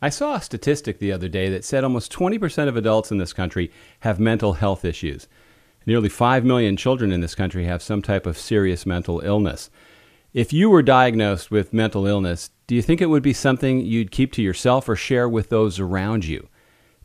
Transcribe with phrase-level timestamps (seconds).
[0.00, 3.32] I saw a statistic the other day that said almost 20% of adults in this
[3.32, 5.26] country have mental health issues.
[5.86, 9.70] Nearly 5 million children in this country have some type of serious mental illness.
[10.32, 14.12] If you were diagnosed with mental illness, do you think it would be something you'd
[14.12, 16.48] keep to yourself or share with those around you?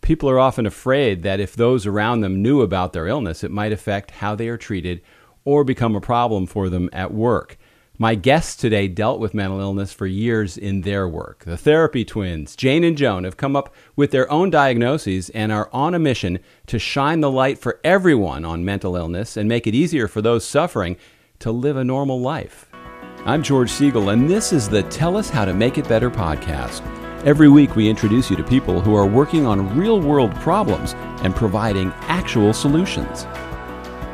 [0.02, 3.72] People are often afraid that if those around them knew about their illness, it might
[3.72, 5.02] affect how they are treated
[5.46, 7.58] or become a problem for them at work.
[8.00, 11.44] My guests today dealt with mental illness for years in their work.
[11.46, 15.70] The therapy twins, Jane and Joan, have come up with their own diagnoses and are
[15.72, 19.76] on a mission to shine the light for everyone on mental illness and make it
[19.76, 20.98] easier for those suffering
[21.38, 22.68] to live a normal life.
[23.26, 26.82] I'm George Siegal, and this is the Tell Us How to Make It Better podcast.
[27.28, 31.36] Every week, we introduce you to people who are working on real world problems and
[31.36, 33.28] providing actual solutions.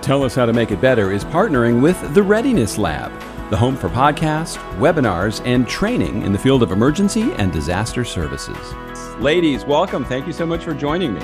[0.01, 3.09] Tell Us How to Make It Better is partnering with the Readiness Lab
[3.49, 8.73] the home for podcasts, webinars, and training in the field of emergency and disaster services.
[9.17, 10.05] Ladies, welcome.
[10.05, 11.21] Thank you so much for joining me.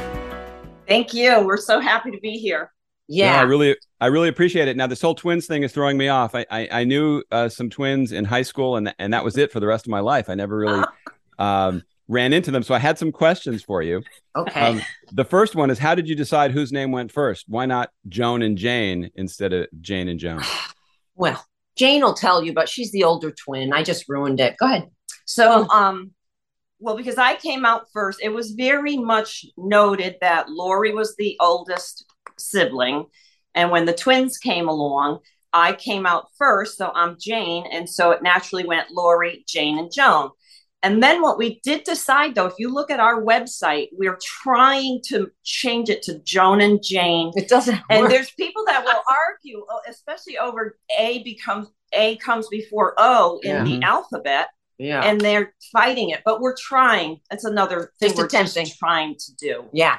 [0.87, 1.41] Thank you.
[1.41, 2.71] We're so happy to be here.
[3.07, 4.75] Yeah, I really, I really appreciate it.
[4.75, 6.33] Now, this whole twins thing is throwing me off.
[6.33, 9.51] I, I, I knew uh, some twins in high school, and and that was it
[9.51, 10.27] for the rest of my life.
[10.27, 10.83] I never really
[11.37, 14.01] um, ran into them, so I had some questions for you.
[14.35, 14.59] Okay.
[14.59, 17.45] Um, the first one is, how did you decide whose name went first?
[17.47, 20.41] Why not Joan and Jane instead of Jane and Joan?
[21.17, 21.41] Well,
[21.75, 23.73] Jane will tell you, but she's the older twin.
[23.73, 24.55] I just ruined it.
[24.57, 24.89] Go ahead.
[25.25, 26.11] So, um,
[26.79, 31.35] well, because I came out first, it was very much noted that Lori was the
[31.39, 32.05] oldest
[32.37, 33.05] sibling.
[33.53, 35.19] And when the twins came along,
[35.53, 36.77] I came out first.
[36.77, 37.65] So I'm Jane.
[37.71, 40.29] And so it naturally went Lori, Jane, and Joan.
[40.85, 45.01] And then what we did decide, though, if you look at our website, we're trying
[45.07, 47.31] to change it to Joan and Jane.
[47.35, 47.79] It doesn't.
[47.89, 48.11] And work.
[48.11, 53.49] there's people that will argue, uh, especially over A becomes A comes before O in
[53.49, 53.63] yeah.
[53.63, 54.49] the alphabet.
[54.77, 55.01] Yeah.
[55.01, 57.19] And they're fighting it, but we're trying.
[57.31, 58.65] That's another thing just we're attempting.
[58.65, 59.65] just trying to do.
[59.73, 59.97] Yeah.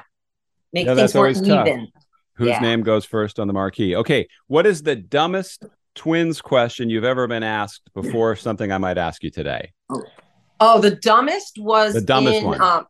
[0.71, 1.89] Make yeah, things more even.
[2.35, 2.59] Whose yeah.
[2.59, 3.93] name goes first on the marquee?
[3.97, 4.29] Okay.
[4.45, 9.21] What is the dumbest twins question you've ever been asked before something I might ask
[9.21, 9.73] you today?
[9.89, 10.03] Oh.
[10.59, 12.61] Oh, the dumbest was the dumbest in, one.
[12.61, 12.87] Um,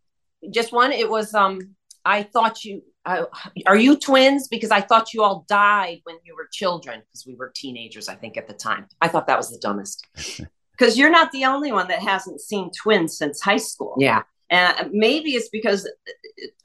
[0.51, 0.91] just one.
[0.91, 1.33] It was.
[1.33, 2.83] Um, I thought you.
[3.05, 3.25] Uh,
[3.65, 4.47] are you twins?
[4.47, 7.01] Because I thought you all died when you were children.
[7.01, 8.87] Because we were teenagers, I think, at the time.
[9.01, 10.05] I thought that was the dumbest.
[10.77, 13.95] Because you're not the only one that hasn't seen twins since high school.
[13.97, 14.21] Yeah.
[14.51, 15.89] And maybe it's because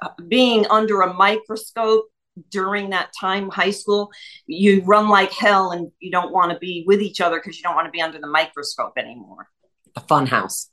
[0.02, 2.06] uh, being under a microscope
[2.50, 4.10] during that time, high school,
[4.46, 7.62] you run like hell and you don't want to be with each other because you
[7.62, 9.48] don't want to be under the microscope anymore.
[9.96, 10.68] A fun house.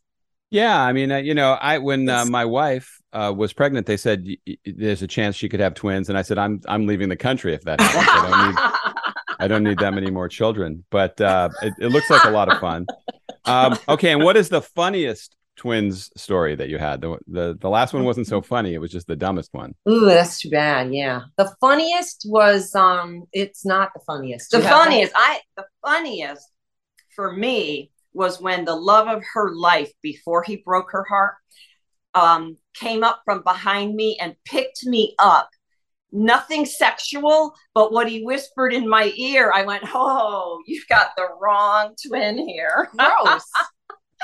[0.51, 3.97] Yeah, I mean, uh, you know, I when uh, my wife uh, was pregnant, they
[3.97, 4.27] said
[4.65, 7.53] there's a chance she could have twins, and I said I'm I'm leaving the country
[7.53, 8.07] if that happens.
[8.09, 12.09] I don't need I don't need that many more children, but uh, it, it, looks
[12.09, 12.87] like a lot of fun.
[13.45, 17.01] Um, okay, and what is the funniest twins story that you had?
[17.01, 19.75] The, the the last one wasn't so funny; it was just the dumbest one.
[19.87, 20.93] Ooh, that's too bad.
[20.93, 24.51] Yeah, the funniest was um, it's not the funniest.
[24.51, 26.51] The funniest, I the funniest
[27.15, 31.35] for me was when the love of her life before he broke her heart
[32.15, 35.49] um, came up from behind me and picked me up.
[36.11, 41.27] Nothing sexual, but what he whispered in my ear, I went, Oh, you've got the
[41.39, 42.89] wrong twin here.
[42.97, 43.43] Gross.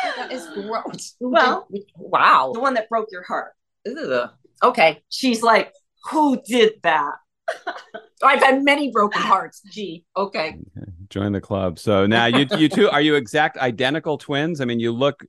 [0.03, 1.16] that is gross.
[1.19, 2.52] Well, wow.
[2.53, 3.53] The one that broke your heart.
[3.88, 4.31] Ugh.
[4.63, 5.03] Okay.
[5.09, 5.72] She's like,
[6.09, 7.13] Who did that?
[8.24, 9.62] I've had many broken hearts.
[9.72, 10.58] Gee, okay.
[11.10, 11.80] Join the club.
[11.80, 14.62] So now you you two are you exact identical twins?
[14.62, 15.24] I mean, you look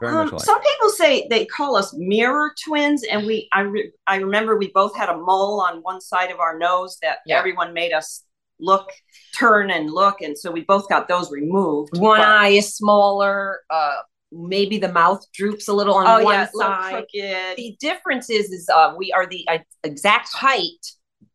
[0.00, 3.92] very um, much Some people say they call us mirror twins, and we I re,
[4.06, 7.38] I remember we both had a mole on one side of our nose that yeah.
[7.38, 8.24] everyone made us
[8.60, 8.90] look,
[9.36, 11.96] turn, and look, and so we both got those removed.
[11.98, 13.60] One but, eye is smaller.
[13.70, 13.96] Uh,
[14.30, 17.04] maybe the mouth droops a little on oh, one yeah, side.
[17.12, 20.86] The difference is is uh, we are the uh, exact height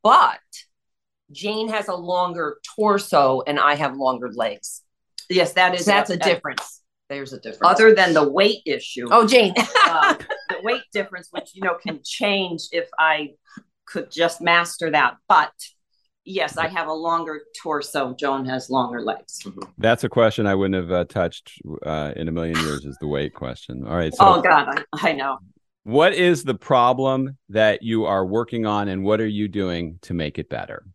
[0.07, 0.39] but
[1.33, 4.81] Jane has a longer torso and I have longer legs.
[5.29, 6.81] Yes, that is so that's a, a, difference.
[7.09, 7.69] There's a difference.
[7.69, 9.09] Other than the weight issue.
[9.11, 9.53] Oh, Jane.
[9.85, 10.15] uh,
[10.47, 13.31] the weight difference, which you know can change if I
[13.85, 15.17] could just master that.
[15.27, 15.51] But
[16.23, 18.13] yes, I have a longer torso.
[18.13, 19.41] Joan has longer legs.
[19.43, 19.59] Mm-hmm.
[19.77, 21.51] That's a question I wouldn't have uh, touched
[21.85, 22.85] uh, in a million years.
[22.85, 23.85] Is the weight question?
[23.85, 24.15] All right.
[24.15, 25.39] So, oh God, I, I know.
[25.87, 30.13] What is the problem that you are working on and what are you doing to
[30.13, 30.85] make it better?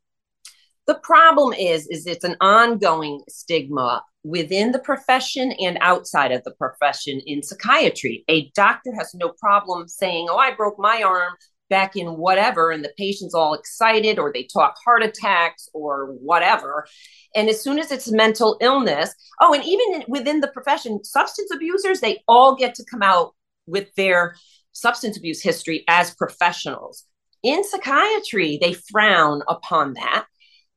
[0.86, 6.50] The problem is is it's an ongoing stigma within the profession and outside of the
[6.50, 8.22] profession in psychiatry.
[8.28, 11.36] A doctor has no problem saying, "Oh, I broke my arm
[11.70, 16.86] back in whatever," and the patient's all excited or they talk heart attacks or whatever.
[17.34, 22.00] And as soon as it's mental illness, oh, and even within the profession, substance abusers,
[22.00, 23.34] they all get to come out
[23.66, 24.34] with their
[24.72, 27.04] substance abuse history as professionals.
[27.42, 30.26] In psychiatry, they frown upon that.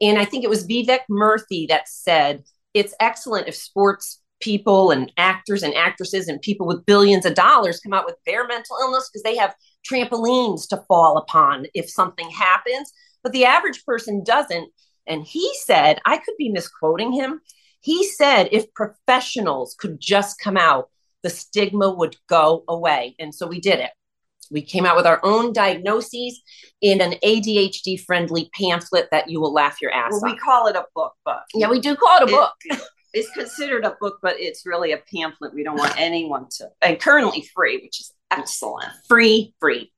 [0.01, 2.43] And I think it was Vivek Murthy that said
[2.73, 7.79] it's excellent if sports people and actors and actresses and people with billions of dollars
[7.79, 9.55] come out with their mental illness because they have
[9.89, 12.91] trampolines to fall upon if something happens.
[13.23, 14.69] But the average person doesn't.
[15.07, 17.41] And he said, I could be misquoting him.
[17.79, 20.89] He said, if professionals could just come out,
[21.25, 23.15] the stigma would go away.
[23.17, 23.89] And so we did it.
[24.51, 26.39] We came out with our own diagnoses
[26.81, 30.31] in an ADHD friendly pamphlet that you will laugh your ass well, off.
[30.31, 32.53] we call it a book, but yeah, we do call it a It- book.
[33.15, 35.51] it's considered a book, but it's really a pamphlet.
[35.55, 38.91] We don't want anyone to, and currently free, which is excellent.
[39.07, 39.91] free, free.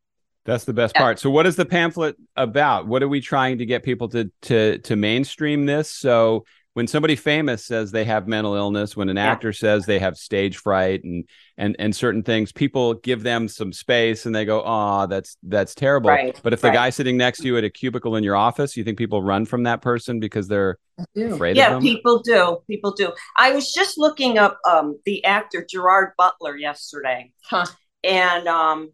[0.46, 1.02] That's the best Yeah.
[1.02, 1.20] part.
[1.20, 2.88] So, what is the pamphlet about?
[2.88, 5.92] What are we trying to get people to to to mainstream this?
[5.92, 6.46] So,
[6.78, 9.32] when somebody famous says they have mental illness, when an Yeah.
[9.32, 11.28] actor says they have stage fright and
[11.58, 15.74] and and certain things, people give them some space and they go, "Oh, that's that's
[15.74, 16.76] terrible." Right, But if the right.
[16.76, 19.48] guy sitting next to you at a cubicle in your office, you think people run
[19.48, 20.78] from that person because they're
[21.16, 21.84] afraid Yeah, of them?
[21.84, 22.58] Yeah, people do.
[22.68, 23.12] People do.
[23.38, 27.66] I was just looking up um, the actor Gerard Butler yesterday, Huh.
[28.04, 28.92] and um,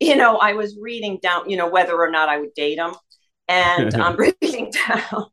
[0.00, 2.94] you know, I was reading down, you know, whether or not I would date him,
[3.46, 5.26] and I'm reading down.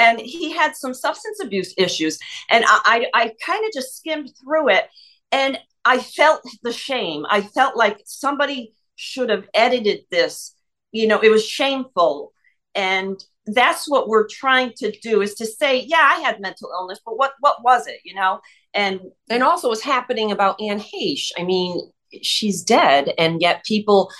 [0.00, 2.18] And he had some substance abuse issues,
[2.48, 4.86] and I, I, I kind of just skimmed through it,
[5.30, 7.26] and I felt the shame.
[7.28, 10.54] I felt like somebody should have edited this.
[10.92, 12.32] You know, it was shameful,
[12.74, 17.00] and that's what we're trying to do is to say, yeah, I had mental illness,
[17.04, 18.00] but what what was it?
[18.04, 18.40] You know,
[18.72, 21.30] and and also what's happening about Anne Heche.
[21.38, 21.90] I mean,
[22.22, 24.10] she's dead, and yet people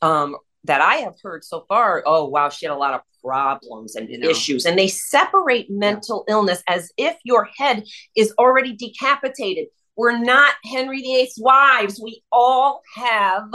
[0.00, 3.96] um, that I have heard so far, oh wow, she had a lot of problems
[3.96, 7.84] and issues, and they separate mental illness as if your head
[8.14, 9.66] is already decapitated.
[9.96, 12.00] We're not Henry VIII's wives.
[12.02, 13.50] We all have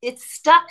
[0.00, 0.66] it's stuck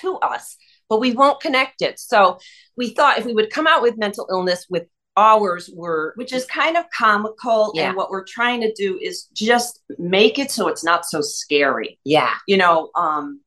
[0.00, 0.56] to us,
[0.88, 1.98] but we won't connect it.
[1.98, 2.38] So
[2.76, 4.86] we thought if we would come out with mental illness with
[5.16, 7.72] ours were which is kind of comical.
[7.74, 7.88] Yeah.
[7.88, 11.98] And what we're trying to do is just make it so it's not so scary.
[12.04, 13.40] yeah You know, um,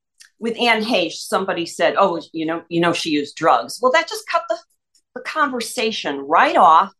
[0.45, 4.07] with Anne Heche, somebody said, "Oh, you know, you know, she used drugs." Well, that
[4.07, 4.57] just cut the,
[5.15, 6.93] the conversation right off.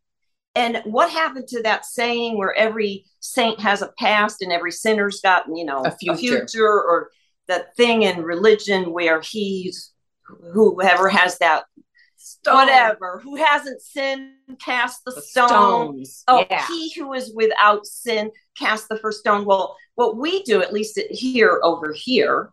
[0.56, 5.20] And what happened to that saying where every saint has a past and every sinner's
[5.20, 6.72] got, you know, A future.
[6.72, 7.10] or
[7.46, 9.92] that thing in religion where he's
[10.52, 11.66] whoever has that
[12.44, 15.48] whatever who hasn't sinned cast the, The stone.
[15.48, 16.24] stones.
[16.26, 16.66] Oh, yeah.
[16.66, 19.44] he who is without sin cast the first stone.
[19.44, 22.50] Well, what we do, at least here over here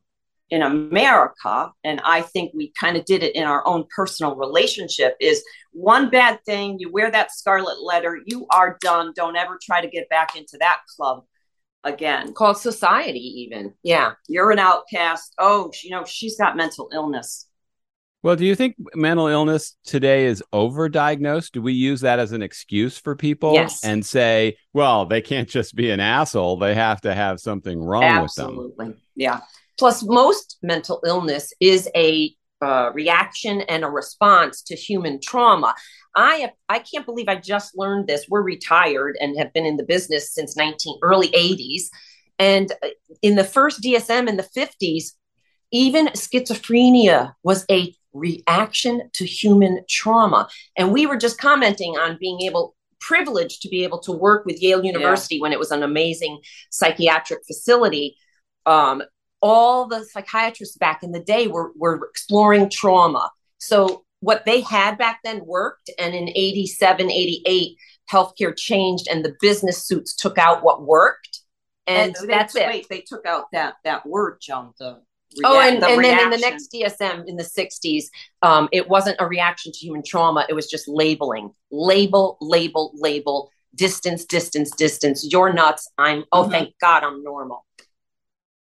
[0.53, 5.15] in America, and I think we kind of did it in our own personal relationship,
[5.19, 9.13] is one bad thing, you wear that scarlet letter, you are done.
[9.15, 11.23] Don't ever try to get back into that club
[11.83, 12.33] again.
[12.33, 15.33] called society even yeah You're an outcast.
[15.37, 17.47] Oh, you know, she's got mental illness.
[18.21, 21.51] Well, do you think mental illness today is overdiagnosed?
[21.51, 23.83] Do we use that as an excuse for people Yes.
[23.83, 28.21] and say, well, they can't just be an asshole, they have to have something wrong
[28.21, 28.51] with them?
[28.51, 28.93] Absolutely.
[29.15, 29.41] Yeah.
[29.77, 35.75] Plus most mental illness is a uh, reaction and a response to human trauma.
[36.15, 38.25] I i can't believe i just learned this.
[38.29, 41.83] We're retired and have been in the business since 19 early 80s
[42.39, 42.87] and uh,
[43.21, 45.11] in the first dsm in the 50s
[45.71, 50.47] even schizophrenia was a reaction to human trauma.
[50.77, 54.61] And we were just commenting on being able privileged to be able to work with
[54.61, 58.15] yale university when it was an amazing psychiatric facility.
[58.65, 59.03] Um,
[59.43, 63.29] all the psychiatrists back in the day were, were exploring trauma.
[63.57, 65.91] So what they had back then worked.
[65.99, 67.77] And in 87, 88,
[68.09, 71.41] healthcare changed and the business suits took out what worked.
[71.85, 72.67] And, they- that's it.
[72.67, 74.71] Wait, they took out that that word, Joan.
[74.79, 75.01] The
[75.43, 78.03] Oh, and, the and then in the next DSM in the 60s,
[78.43, 80.45] um, it wasn't a reaction to human trauma.
[80.47, 85.27] It was just labeling, label, label, label, distance, distance, distance.
[85.29, 85.89] You're nuts.
[85.97, 86.51] I'm, oh, Mhm.
[86.51, 87.65] thank God I'm normal.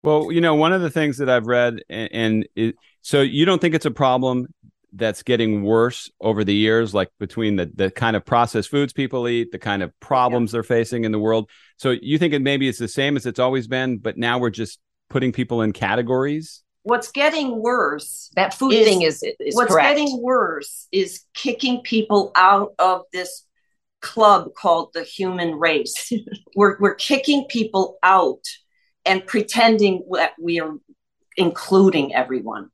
[0.04, 3.46] Well, you know, one of the things that I've read, and, and it, so you
[3.46, 4.48] don't think it's a problem
[4.94, 9.28] that's getting worse over the years, like between the the kind of processed foods people
[9.28, 11.50] eat, the kind of problems they're facing in the world.
[11.78, 14.50] So you think it maybe it's the same as it's always been, but now we're
[14.50, 16.64] just putting people in categories.
[16.84, 19.98] What's getting worse That food Is- thing is, is what's correct.
[19.98, 23.44] getting worse is kicking people out of this
[24.02, 26.12] club called the human race.
[26.56, 28.46] we're we're kicking people out
[29.08, 30.74] and pretending that we are
[31.38, 32.70] including everyone.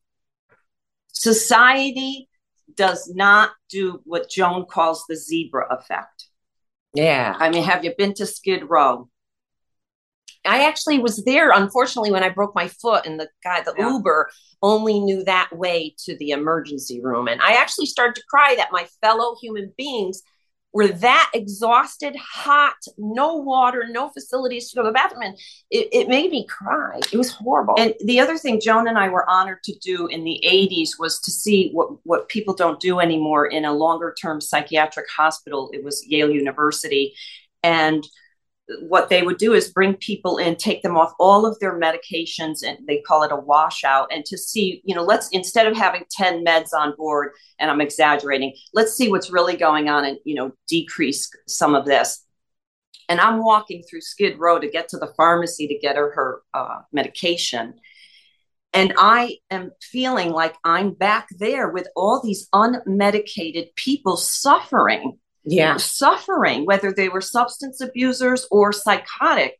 [1.12, 2.30] Society
[2.76, 6.28] does not do what Joan calls the zebra effect.
[6.94, 7.36] yeah.
[7.38, 9.10] I mean, have you been to Skid Row?
[10.46, 13.94] I actually was there, unfortunately, when I broke my foot, and the guy, the yeah.
[13.94, 14.30] Uber,
[14.62, 17.28] only knew that way to the emergency room.
[17.28, 20.22] And I actually started to cry that my fellow human beings
[20.74, 25.22] were that exhausted, hot, no water, no facilities to go to the bathroom.
[25.22, 25.38] And
[25.70, 27.00] it, it made me cry.
[27.12, 27.76] It was horrible.
[27.78, 31.20] And the other thing Joan and I were honored to do in the 80s was
[31.22, 35.70] to see what, what people don't do anymore in a longer term psychiatric hospital.
[35.74, 37.14] It was Yale University.
[37.62, 38.06] And
[38.82, 42.64] what they would do is bring people in, take them off all of their medications,
[42.66, 44.12] and they call it a washout.
[44.12, 47.82] And to see, you know, let's instead of having 10 meds on board, and I'm
[47.82, 52.26] exaggerating, let's see what's really going on and, you know, decrease some of this.
[53.10, 56.42] And I'm walking through Skid Row to get to the pharmacy to get her her
[56.54, 57.76] uh, medication.
[58.72, 65.78] And I am feeling like I'm back there with all these unmedicated people suffering yeah.
[65.78, 69.60] suffering, whether they were substance abusers or psychotic.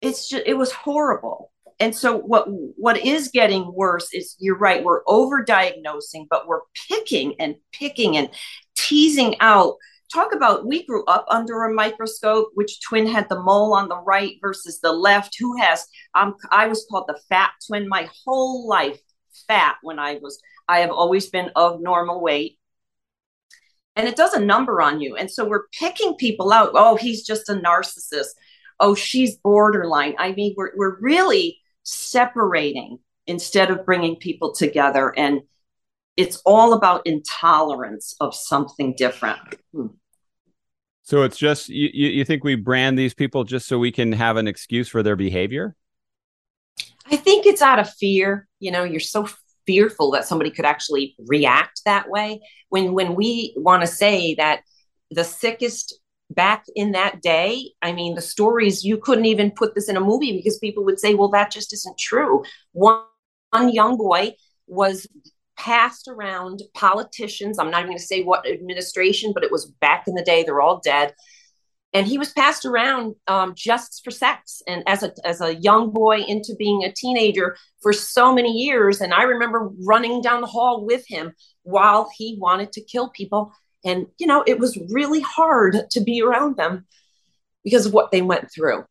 [0.00, 1.50] It's just, it was horrible.
[1.80, 7.34] And so what what is getting worse is you're right, we're overdiagnosing, but we're picking
[7.40, 8.30] and picking and
[8.76, 9.76] teasing out.
[10.12, 13.98] Talk about we grew up under a microscope, which twin had the mole on the
[13.98, 15.36] right versus the left.
[15.38, 19.00] Who has um I was called the fat twin my whole life,
[19.48, 22.58] fat when I was I have always been of normal weight
[23.96, 25.16] and it does a number on you.
[25.16, 26.72] And so we're picking people out.
[26.74, 28.30] Oh, he's just a narcissist.
[28.80, 30.14] Oh, she's borderline.
[30.18, 35.12] I mean, we're, we're really separating instead of bringing people together.
[35.16, 35.42] And
[36.16, 39.38] it's all about intolerance of something different.
[39.72, 39.86] Hmm.
[41.02, 44.36] So it's just, you, you think we brand these people just so we can have
[44.36, 45.76] an excuse for their behavior?
[47.10, 48.48] I think it's out of fear.
[48.58, 49.28] You know, you're so
[49.66, 52.40] fearful that somebody could actually react that way.
[52.68, 54.62] When when we want to say that
[55.10, 55.98] the sickest
[56.30, 60.00] back in that day i mean the stories you couldn't even put this in a
[60.00, 62.42] movie because people would say well that just isn't true.
[62.72, 63.02] One,
[63.50, 64.32] one young boy
[64.66, 65.06] was
[65.56, 67.58] passed around politicians.
[67.58, 70.42] I'm not even going to say what administration but it was back in the day
[70.42, 71.14] they're all dead
[71.94, 75.90] and he was passed around um, just for sex and as a as a young
[75.90, 79.00] boy into being a teenager for so many years.
[79.00, 81.32] And i remember running down the hall with him
[81.62, 83.52] while he wanted to kill people.
[83.84, 86.86] And you know it was really hard to be around them
[87.62, 88.84] because of what they went through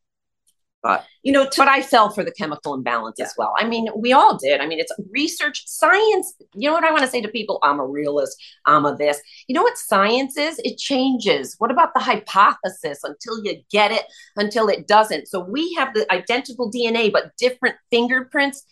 [0.84, 3.24] but you know, to, but I fell for the chemical imbalance yeah.
[3.24, 3.54] as well.
[3.58, 4.60] I mean, we all did.
[4.60, 6.34] I mean, it's research, science.
[6.54, 7.58] You know what I want to say to people?
[7.62, 8.36] I'm a realist.
[8.66, 9.18] I'm a this.
[9.48, 10.60] You know what science is?
[10.62, 11.56] It changes.
[11.56, 14.04] What about the hypothesis until you get it,
[14.36, 15.26] until it doesn't?
[15.26, 18.62] So we have the identical DNA, but different fingerprints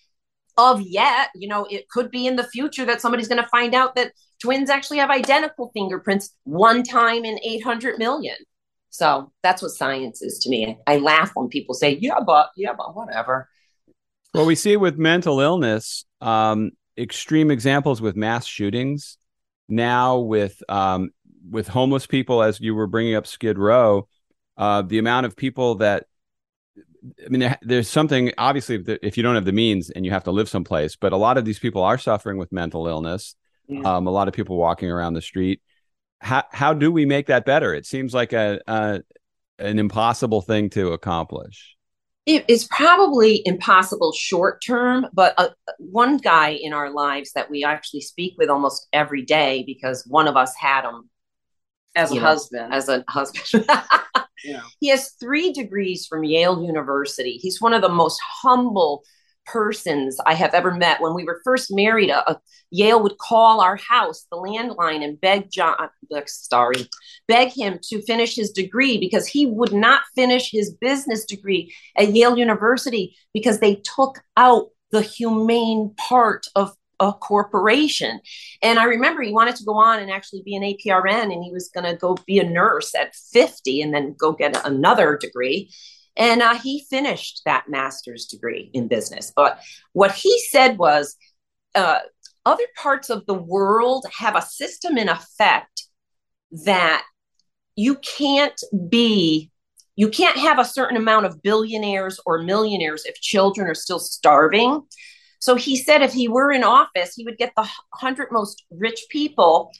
[0.58, 1.30] of yet.
[1.34, 4.12] You know, it could be in the future that somebody's going to find out that
[4.38, 8.36] twins actually have identical fingerprints one time in 800 million.
[8.92, 10.78] So that's what science is to me.
[10.86, 13.48] I laugh when people say, yeah, but, yeah, but whatever.
[14.34, 19.16] Well, we see with mental illness, um, extreme examples with mass shootings.
[19.66, 21.10] Now with um,
[21.48, 24.08] with homeless people, as you were bringing up Skid Row,
[24.58, 26.04] uh, the amount of people that
[27.24, 30.32] I mean, there's something obviously if you don't have the means and you have to
[30.32, 33.36] live someplace, but a lot of these people are suffering with mental illness.
[33.86, 35.62] Um, a lot of people walking around the street
[36.22, 37.74] how how do we make that better?
[37.74, 39.02] It seems like a, a
[39.58, 41.76] an impossible thing to accomplish.
[42.24, 45.48] It is probably impossible short term, but uh,
[45.78, 50.28] one guy in our lives that we actually speak with almost every day because one
[50.28, 51.10] of us had him
[51.96, 52.72] as a know, husband.
[52.72, 53.66] As a husband.
[54.44, 54.62] yeah.
[54.78, 57.32] He has three degrees from Yale University.
[57.32, 59.02] He's one of the most humble
[59.46, 61.00] persons I have ever met.
[61.00, 65.20] When we were first married, a, a Yale would call our house, the landline, and
[65.20, 66.88] beg John, uh, sorry,
[67.28, 72.12] beg him to finish his degree because he would not finish his business degree at
[72.12, 78.20] Yale University because they took out the humane part of a corporation.
[78.62, 81.50] And I remember he wanted to go on and actually be an APRN and he
[81.50, 85.70] was going to go be a nurse at 50 and then go get another degree.
[86.16, 89.32] And uh, he finished that master's degree in business.
[89.34, 89.60] But
[89.92, 91.16] what he said was
[91.74, 92.00] uh,
[92.44, 95.86] other parts of the world have a system in effect
[96.64, 97.04] that
[97.76, 99.50] you can't be
[99.94, 104.82] you can't have a certain amount of billionaires or millionaires if children are still starving
[105.38, 109.06] so he said if he were in office he would get the 100 most rich
[109.10, 109.72] people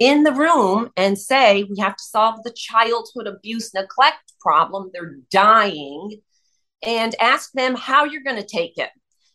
[0.00, 4.90] in the room and say we have to solve the childhood abuse neglect problem.
[4.92, 6.20] They're dying.
[6.82, 8.88] And ask them how you're going to take it.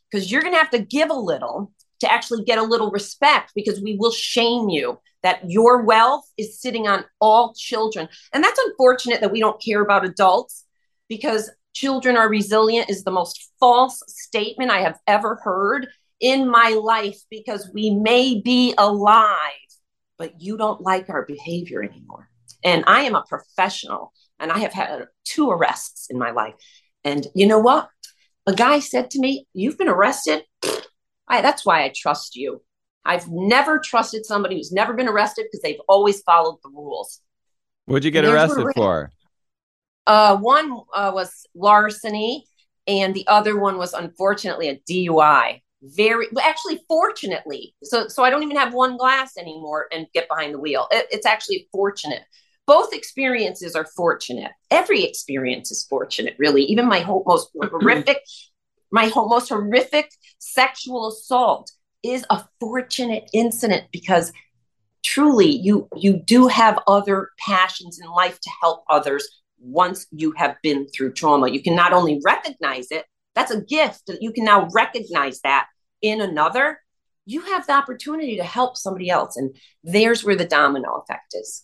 [0.09, 3.51] Because you're going to have to give a little to actually get a little respect
[3.55, 8.07] because we will shame you that your wealth is sitting on all children.
[8.33, 10.65] And that's unfortunate that we don't care about adults
[11.07, 15.87] because children are resilient is the most false statement I have ever heard
[16.19, 19.51] in my life because we may be alive,
[20.17, 22.29] but you don't like our behavior anymore.
[22.63, 26.55] And I am a professional and I have had two arrests in my life.
[27.03, 27.89] And you know what?
[28.47, 30.43] A guy said to me, You've been arrested?
[31.27, 32.61] I, that's why I trust you.
[33.03, 37.21] I've never trusted somebody who's never been arrested because they've always followed the rules.
[37.85, 39.11] What'd you get arrested for?
[40.07, 42.45] Uh, one uh, was larceny,
[42.87, 45.61] and the other one was unfortunately a DUI.
[45.81, 50.53] Very, actually, fortunately, so so I don't even have one glass anymore and get behind
[50.53, 50.87] the wheel.
[50.91, 52.23] It, it's actually fortunate.
[52.65, 54.51] Both experiences are fortunate.
[54.71, 56.63] Every experience is fortunate, really.
[56.63, 58.21] Even my whole, most horrific,
[58.91, 64.31] my whole, most horrific sexual assault is a fortunate incident because
[65.03, 69.27] truly you you do have other passions in life to help others
[69.59, 73.05] once you have been through trauma you can not only recognize it
[73.35, 75.67] that's a gift that you can now recognize that
[76.01, 76.79] in another.
[77.25, 81.63] You have the opportunity to help somebody else and there's where the domino effect is.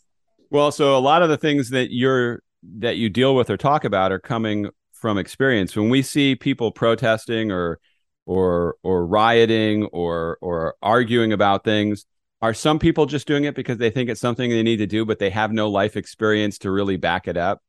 [0.49, 2.43] Well so a lot of the things that you're
[2.79, 5.75] that you deal with or talk about are coming from experience.
[5.75, 7.79] When we see people protesting or
[8.25, 12.05] or or rioting or or arguing about things
[12.41, 15.05] are some people just doing it because they think it's something they need to do
[15.05, 17.61] but they have no life experience to really back it up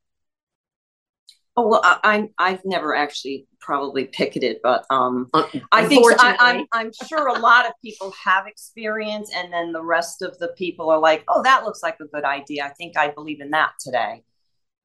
[1.55, 5.29] oh well i i've never actually probably picketed but um
[5.71, 6.15] i think so.
[6.19, 10.37] I, I'm, I'm sure a lot of people have experience and then the rest of
[10.39, 13.39] the people are like oh that looks like a good idea i think i believe
[13.41, 14.23] in that today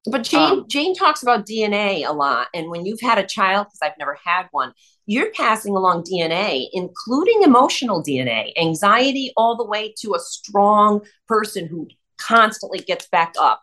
[0.05, 3.67] but Jane um, Jane talks about DNA a lot, and when you've had a child,
[3.67, 4.73] because I've never had one,
[5.05, 11.67] you're passing along DNA, including emotional DNA, anxiety, all the way to a strong person
[11.67, 13.61] who constantly gets back up.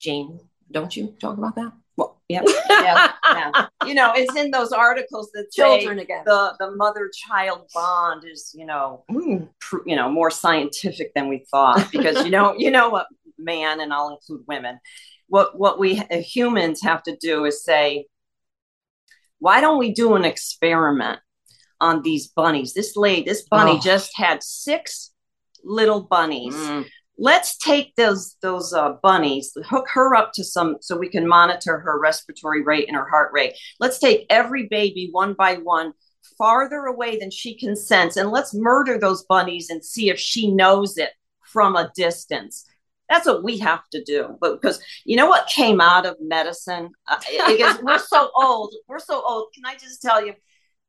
[0.00, 0.40] Jane,
[0.70, 1.72] don't you talk about that?
[2.28, 3.66] Yeah, yeah, yeah.
[3.86, 6.22] You know, it's in those articles that children again.
[6.26, 9.48] The the mother child bond is, you know, mm.
[9.60, 13.06] pr- you know, more scientific than we thought because you know, you know what
[13.38, 14.78] man and I'll include women
[15.28, 18.06] what what we humans have to do is say
[19.38, 21.20] why don't we do an experiment
[21.80, 23.80] on these bunnies this lady this bunny oh.
[23.80, 25.12] just had six
[25.62, 26.84] little bunnies mm.
[27.18, 31.78] Let's take those those uh, bunnies hook her up to some so we can monitor
[31.78, 35.92] her respiratory rate and her heart rate let's take every baby one by one
[36.36, 40.50] farther away than she can sense and let's murder those bunnies and see if she
[40.50, 41.10] knows it
[41.42, 42.64] from a distance
[43.08, 44.36] that's what we have to do.
[44.40, 46.90] But because you know what came out of medicine?
[47.06, 47.16] Uh,
[47.48, 48.74] because we're so old.
[48.86, 49.48] We're so old.
[49.54, 50.34] Can I just tell you,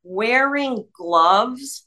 [0.02, 1.86] wearing gloves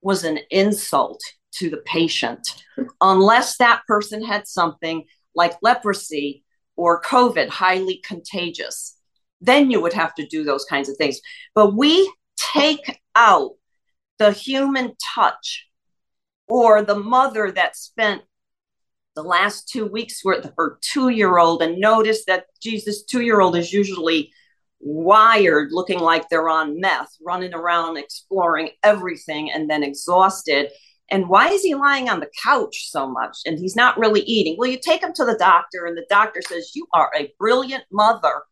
[0.00, 1.20] was an insult
[1.52, 2.62] to the patient
[3.00, 6.44] unless that person had something like leprosy
[6.76, 8.96] or COVID, highly contagious.
[9.40, 11.20] Then you would have to do those kinds of things.
[11.54, 13.52] But we take out
[14.18, 15.66] the human touch
[16.48, 18.22] or the mother that spent
[19.14, 23.40] the last two weeks with her two year old and notice that Jesus two year
[23.40, 24.32] old is usually
[24.80, 30.70] wired looking like they're on meth running around exploring everything and then exhausted
[31.10, 34.56] and why is he lying on the couch so much and he's not really eating?
[34.58, 37.84] Well you take him to the doctor and the doctor says you are a brilliant
[37.90, 38.42] mother.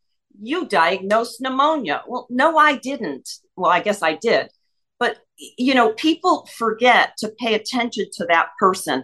[0.41, 2.03] You diagnosed pneumonia.
[2.07, 3.29] Well no i didn't.
[3.55, 4.49] Well i guess i did.
[4.99, 9.03] But you know people forget to pay attention to that person.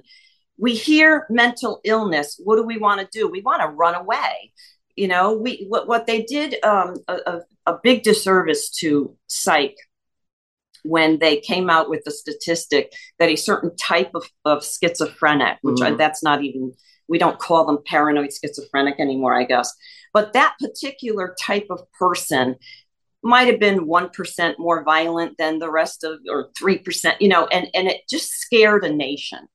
[0.57, 2.39] We hear mental illness.
[2.43, 3.27] What do we want to do?
[3.27, 4.51] We want to run away.
[4.95, 9.75] You know we what, what they did um, a, a big disservice to psych
[10.83, 15.77] when they came out with the statistic that a certain type of, of schizophrenic which
[15.77, 15.93] mm-hmm.
[15.93, 16.73] I, that's not even
[17.07, 19.73] we don't call them paranoid schizophrenic anymore i guess
[20.13, 22.55] but that particular type of person
[23.25, 27.67] might have been 1% more violent than the rest of or 3% you know and
[27.73, 29.47] and it just scared a nation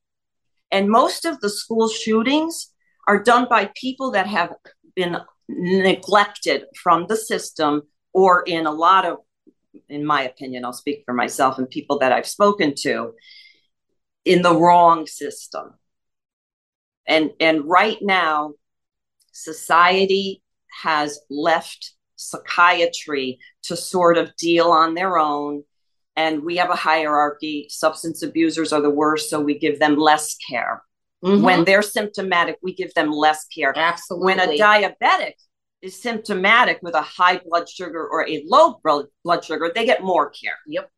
[0.70, 2.72] and most of the school shootings
[3.06, 4.52] are done by people that have
[4.94, 9.18] been neglected from the system or in a lot of
[9.88, 13.12] in my opinion i'll speak for myself and people that i've spoken to
[14.24, 15.74] in the wrong system
[17.06, 18.52] and and right now
[19.32, 20.42] society
[20.82, 25.62] has left psychiatry to sort of deal on their own
[26.18, 27.68] and we have a hierarchy.
[27.70, 30.82] Substance abusers are the worst, so we give them less care.
[31.24, 31.44] Mm-hmm.
[31.44, 33.72] When they're symptomatic, we give them less care.
[33.76, 34.26] Absolutely.
[34.26, 35.34] When a diabetic
[35.82, 40.30] is symptomatic with a high blood sugar or a low blood sugar, they get more
[40.30, 40.58] care.
[40.66, 40.90] Yep.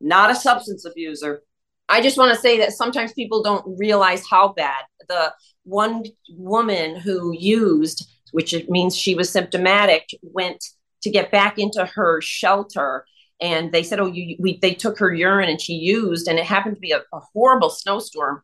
[0.00, 1.40] Not a substance abuser.
[1.88, 5.32] I just want to say that sometimes people don't realize how bad the
[5.64, 10.64] one woman who used, which means she was symptomatic, went
[11.02, 13.04] to get back into her shelter
[13.40, 16.44] and they said, "Oh, you, we." They took her urine and she used, and it
[16.44, 18.42] happened to be a, a horrible snowstorm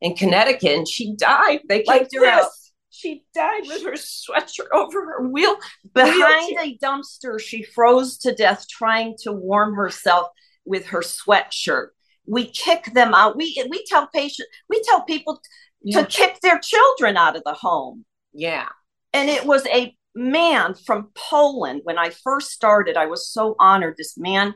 [0.00, 1.60] in Connecticut, and she died.
[1.68, 2.44] They kicked like her this.
[2.44, 2.50] out.
[2.96, 5.56] She died with her sweatshirt over her wheel
[5.94, 7.40] behind a dumpster.
[7.40, 10.28] She froze to death trying to warm herself
[10.64, 11.88] with her sweatshirt.
[12.24, 13.36] We kick them out.
[13.36, 15.40] We we tell patients, we tell people
[15.82, 16.02] yeah.
[16.02, 18.04] to kick their children out of the home.
[18.32, 18.68] Yeah.
[19.12, 21.80] And it was a man from Poland.
[21.82, 23.96] When I first started, I was so honored.
[23.98, 24.54] This man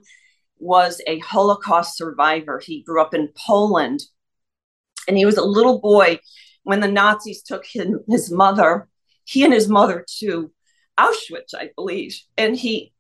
[0.58, 2.60] was a Holocaust survivor.
[2.64, 4.00] He grew up in Poland
[5.08, 6.20] and he was a little boy
[6.68, 8.90] when the Nazis took him, his mother,
[9.24, 10.52] he and his mother to
[11.00, 12.20] Auschwitz, I believe.
[12.36, 12.92] And he,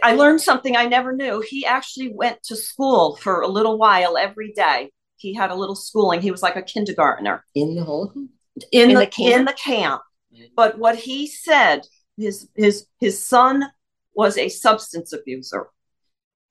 [0.00, 1.40] I learned something I never knew.
[1.40, 4.92] He actually went to school for a little while every day.
[5.16, 6.22] He had a little schooling.
[6.22, 8.28] He was like a kindergartner in the Holocaust.
[8.70, 9.34] In, in the, the camp.
[9.34, 10.02] in the camp.
[10.32, 10.50] Mm.
[10.54, 11.80] But what he said,
[12.16, 13.64] his his his son
[14.14, 15.66] was a substance abuser.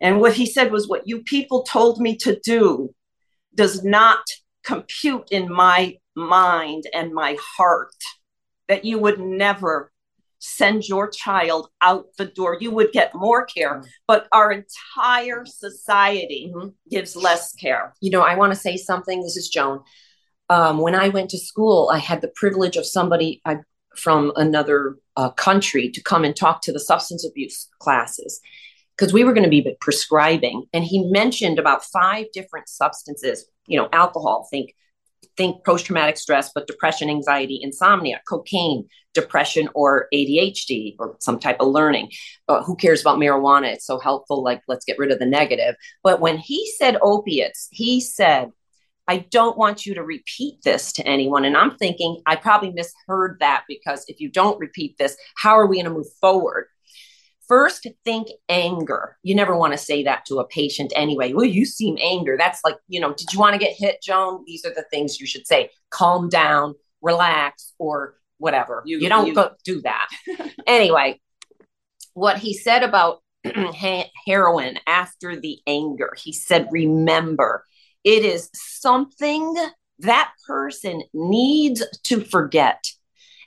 [0.01, 2.93] And what he said was what you people told me to do
[3.55, 4.25] does not
[4.63, 7.95] compute in my mind and my heart
[8.67, 9.91] that you would never
[10.39, 12.57] send your child out the door.
[12.59, 16.69] You would get more care, but our entire society mm-hmm.
[16.89, 17.93] gives less care.
[18.01, 19.21] You know, I want to say something.
[19.21, 19.81] This is Joan.
[20.49, 23.59] Um, when I went to school, I had the privilege of somebody, I
[23.95, 28.41] from another uh, country to come and talk to the substance abuse classes
[28.97, 33.77] because we were going to be prescribing and he mentioned about five different substances you
[33.77, 34.75] know alcohol think
[35.37, 41.67] think post-traumatic stress but depression anxiety insomnia cocaine depression or adhd or some type of
[41.67, 42.09] learning
[42.47, 45.75] uh, who cares about marijuana it's so helpful like let's get rid of the negative
[46.03, 48.51] but when he said opiates he said
[49.07, 51.43] I don't want you to repeat this to anyone.
[51.43, 55.67] And I'm thinking, I probably misheard that because if you don't repeat this, how are
[55.67, 56.67] we going to move forward?
[57.47, 59.17] First, think anger.
[59.23, 61.33] You never want to say that to a patient anyway.
[61.33, 62.35] Well, you seem anger.
[62.37, 64.43] That's like, you know, did you want to get hit, Joan?
[64.45, 65.69] These are the things you should say.
[65.89, 68.81] Calm down, relax, or whatever.
[68.85, 70.07] You, you don't you, go do that.
[70.67, 71.19] anyway,
[72.13, 73.21] what he said about
[74.25, 77.65] heroin after the anger, he said, remember,
[78.03, 79.55] it is something
[79.99, 82.85] that person needs to forget.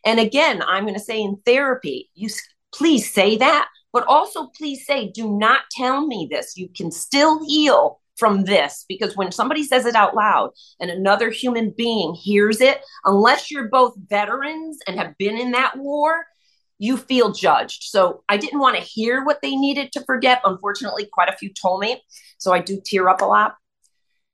[0.05, 2.29] And again, I'm going to say in therapy, you
[2.73, 6.55] please say that, but also please say, do not tell me this.
[6.55, 11.31] You can still heal from this because when somebody says it out loud and another
[11.31, 16.27] human being hears it, unless you're both veterans and have been in that war,
[16.77, 17.85] you feel judged.
[17.85, 20.43] So I didn't want to hear what they needed to forget.
[20.45, 22.03] Unfortunately, quite a few told me.
[22.37, 23.55] So I do tear up a lot.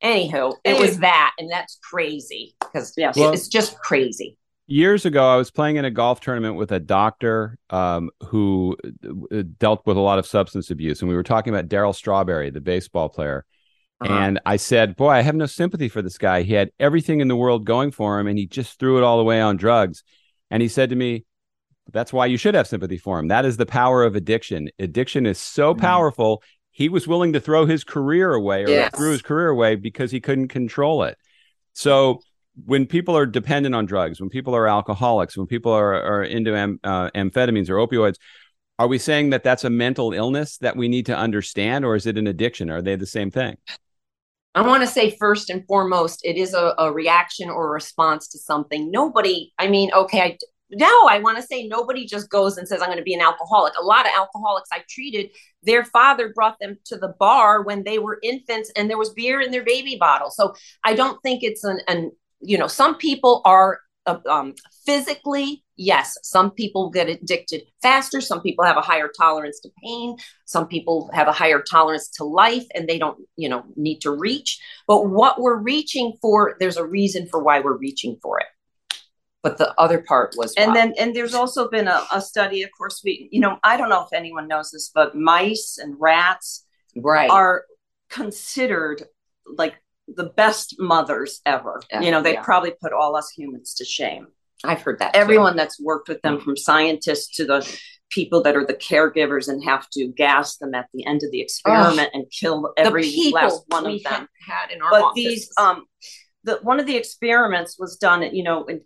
[0.03, 4.37] Anywho, it was that, and that's crazy because yes, well, it's just crazy.
[4.67, 9.43] Years ago, I was playing in a golf tournament with a doctor um, who uh,
[9.59, 12.61] dealt with a lot of substance abuse, and we were talking about Darryl Strawberry, the
[12.61, 13.45] baseball player.
[14.01, 14.13] Uh-huh.
[14.13, 16.43] And I said, Boy, I have no sympathy for this guy.
[16.43, 19.21] He had everything in the world going for him, and he just threw it all
[19.21, 20.05] away on drugs.
[20.51, 21.25] And he said to me,
[21.93, 23.29] That's why you should have sympathy for him.
[23.29, 24.71] That is the power of addiction.
[24.79, 25.81] Addiction is so mm-hmm.
[25.81, 28.97] powerful, he was willing to throw his career away or yes.
[28.97, 31.17] threw his career away because he couldn't control it.
[31.75, 32.21] So
[32.65, 36.55] when people are dependent on drugs, when people are alcoholics, when people are, are into
[36.57, 38.17] am, uh, amphetamines or opioids,
[38.79, 42.07] are we saying that that's a mental illness that we need to understand, or is
[42.07, 42.71] it an addiction?
[42.71, 43.57] Are they the same thing?
[44.55, 48.29] I want to say first and foremost, it is a, a reaction or a response
[48.29, 48.91] to something.
[48.91, 50.39] Nobody, I mean, okay, I,
[50.71, 53.21] no, I want to say nobody just goes and says, I'm going to be an
[53.21, 53.75] alcoholic.
[53.81, 55.31] A lot of alcoholics I treated,
[55.63, 59.41] their father brought them to the bar when they were infants and there was beer
[59.41, 60.31] in their baby bottle.
[60.31, 65.63] So I don't think it's an, an you know, some people are uh, um, physically,
[65.77, 68.21] yes, some people get addicted faster.
[68.21, 70.17] Some people have a higher tolerance to pain.
[70.45, 74.11] Some people have a higher tolerance to life and they don't, you know, need to
[74.11, 74.59] reach.
[74.89, 78.47] But what we're reaching for, there's a reason for why we're reaching for it
[79.43, 82.71] but the other part was and then and there's also been a, a, study of
[82.77, 86.65] course we you know i don't know if anyone knows this but mice and rats
[86.97, 87.65] right are
[88.09, 89.03] considered
[89.57, 89.75] like
[90.17, 92.43] the best mothers ever yeah, you know they yeah.
[92.43, 94.27] probably put all us humans to shame
[94.65, 95.59] i've heard that everyone too.
[95.59, 97.79] that's worked with them from scientists to the
[98.11, 101.41] people that are the caregivers and have to gas them at the end of the
[101.41, 105.25] experiment and kill every last one of them had in our but offices.
[105.25, 105.85] these um
[106.45, 108.83] the one of the experiments was done at you know in,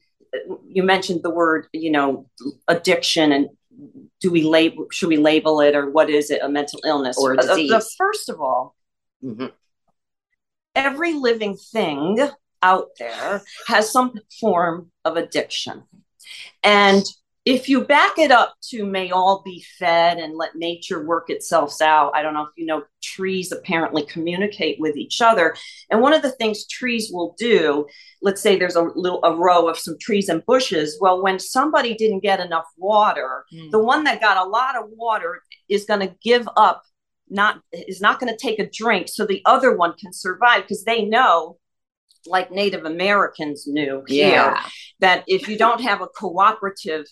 [0.66, 2.28] you mentioned the word, you know,
[2.68, 3.48] addiction and
[4.20, 7.34] do we label, should we label it or what is it, a mental illness or
[7.34, 7.70] a disease?
[7.70, 8.74] The, the first of all,
[9.22, 9.46] mm-hmm.
[10.76, 12.20] Every living thing
[12.62, 15.82] out there has some form of addiction.
[16.62, 17.04] And
[17.46, 21.80] if you back it up to may all be fed and let nature work itself
[21.80, 25.54] out, I don't know if you know, trees apparently communicate with each other.
[25.88, 27.86] And one of the things trees will do,
[28.20, 30.98] let's say there's a little a row of some trees and bushes.
[31.00, 33.70] Well, when somebody didn't get enough water, mm.
[33.70, 36.82] the one that got a lot of water is going to give up,
[37.28, 40.84] not is not going to take a drink, so the other one can survive because
[40.84, 41.58] they know
[42.26, 44.64] like Native Americans knew here yeah.
[45.00, 47.06] that if you don't have a cooperative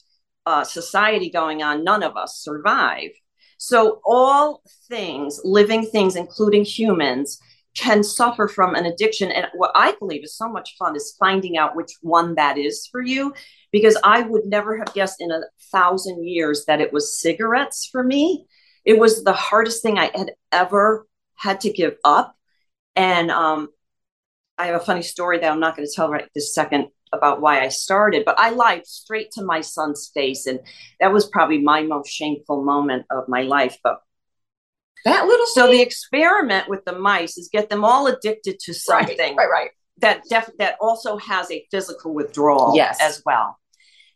[0.47, 3.11] uh, society going on, none of us survive.
[3.59, 7.41] So, all things, living things, including humans,
[7.75, 9.31] can suffer from an addiction.
[9.31, 12.87] And what I believe is so much fun is finding out which one that is
[12.91, 13.33] for you,
[13.73, 15.41] because I would never have guessed in a
[15.73, 18.47] thousand years that it was cigarettes for me.
[18.85, 22.37] It was the hardest thing I had ever had to give up.
[22.97, 23.69] And um,
[24.59, 27.41] I have a funny story that I'm not going to tell right this second about
[27.41, 30.47] why I started, but I lied straight to my son's face.
[30.47, 30.61] And
[31.01, 33.79] that was probably my most shameful moment of my life.
[33.83, 34.01] But
[35.05, 39.19] that little so the experiment with the mice is get them all addicted to something.
[39.19, 39.51] Right, right.
[39.51, 39.71] right.
[39.99, 42.99] That def- that also has a physical withdrawal yes.
[43.01, 43.59] as well.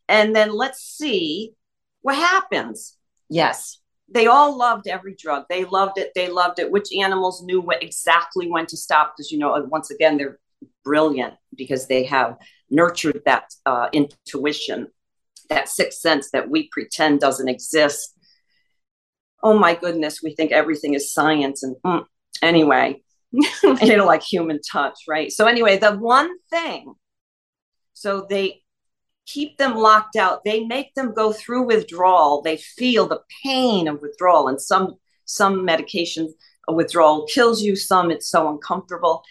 [0.08, 1.52] And then let's see
[2.00, 2.96] what happens.
[3.28, 3.78] Yes.
[4.10, 5.44] They all loved every drug.
[5.48, 6.12] They loved it.
[6.14, 6.70] They loved it.
[6.70, 9.14] Which animals knew what, exactly when to stop?
[9.16, 10.38] Because you know, once again, they're
[10.84, 12.36] brilliant because they have
[12.70, 14.88] nurtured that uh, intuition,
[15.50, 18.14] that sixth sense that we pretend doesn't exist.
[19.42, 21.62] Oh my goodness, we think everything is science.
[21.62, 22.04] And mm,
[22.42, 25.30] anyway, you know, like human touch, right?
[25.30, 26.94] So, anyway, the one thing,
[27.92, 28.62] so they
[29.32, 34.00] keep them locked out, they make them go through withdrawal, they feel the pain of
[34.00, 36.30] withdrawal, and some some medications
[36.68, 39.22] withdrawal kills you some it's so uncomfortable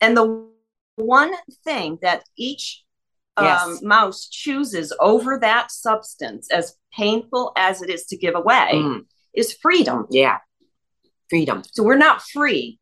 [0.00, 0.48] and the
[0.96, 1.32] one
[1.64, 2.82] thing that each
[3.36, 9.04] um, mouse chooses over that substance, as painful as it is to give away, mm.
[9.34, 10.06] is freedom.
[10.10, 10.38] Yeah.
[11.30, 11.62] Freedom.
[11.72, 12.80] So we're not free.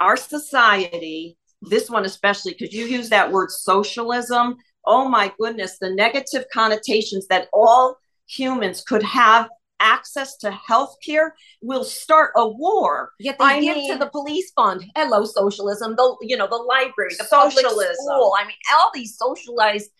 [0.00, 4.56] Our society, this one especially, because you use that word socialism.
[4.86, 7.96] Oh my goodness, the negative connotations that all
[8.26, 13.10] humans could have access to health care will start a war.
[13.18, 14.84] Yet they I give mean, to the police fund.
[14.94, 15.96] Hello, socialism.
[15.96, 17.70] The you know the library, the socialism.
[17.70, 18.34] public school.
[18.38, 19.90] I mean, all these socialized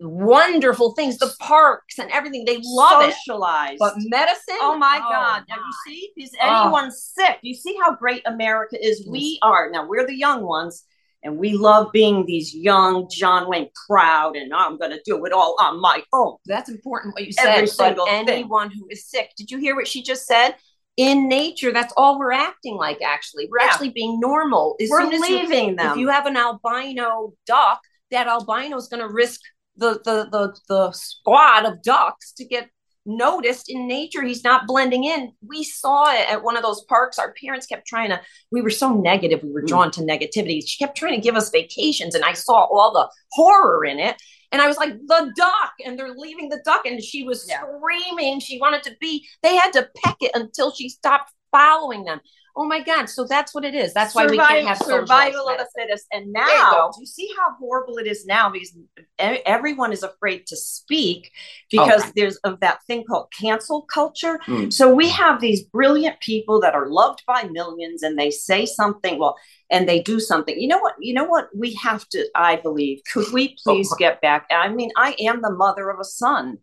[0.00, 2.44] wonderful things, the parks and everything.
[2.44, 3.74] They love Socialized.
[3.74, 3.78] it.
[3.78, 4.56] But medicine.
[4.60, 5.44] Oh my oh God.
[5.48, 5.56] My.
[5.56, 6.64] Now you see, is ah.
[6.64, 6.94] anyone oh.
[6.94, 7.38] sick?
[7.42, 9.06] You see how great America is?
[9.08, 9.70] We are.
[9.70, 10.84] Now we're the young ones
[11.22, 15.32] and we love being these young John Wayne proud and I'm going to do it
[15.32, 16.36] all on my own.
[16.46, 17.46] That's important what you said.
[17.46, 18.78] Every single anyone thing.
[18.78, 19.30] who is sick.
[19.36, 20.56] Did you hear what she just said?
[20.96, 23.02] In nature, that's all we're acting like.
[23.02, 23.66] Actually, we're yeah.
[23.66, 24.76] actually being normal.
[24.80, 25.92] As we're leaving you, them.
[25.92, 29.40] If you have an albino duck, that albino is going to risk
[29.76, 32.70] the, the the the squad of ducks to get
[33.06, 34.22] noticed in nature.
[34.22, 35.32] He's not blending in.
[35.46, 37.18] We saw it at one of those parks.
[37.18, 39.42] Our parents kept trying to we were so negative.
[39.42, 39.68] We were mm.
[39.68, 40.62] drawn to negativity.
[40.66, 44.16] She kept trying to give us vacations and i saw all the horror in it.
[44.52, 47.60] And i was like the duck and they're leaving the duck and she was yeah.
[47.60, 48.40] screaming.
[48.40, 52.20] She wanted to be they had to peck it until she stopped following them
[52.58, 53.10] Oh my God.
[53.10, 53.92] So that's what it is.
[53.92, 56.06] That's why we can't have survival of the fittest.
[56.10, 58.48] And now, do you see how horrible it is now?
[58.48, 58.74] Because
[59.18, 61.30] everyone is afraid to speak
[61.70, 62.12] because oh, right.
[62.16, 64.40] there's of that thing called cancel culture.
[64.46, 64.72] Mm.
[64.72, 69.18] So we have these brilliant people that are loved by millions and they say something,
[69.18, 69.36] well,
[69.70, 70.58] and they do something.
[70.58, 70.94] You know what?
[70.98, 73.96] You know what we have to, I believe, could we please oh.
[73.98, 74.46] get back?
[74.50, 76.56] I mean, I am the mother of a son.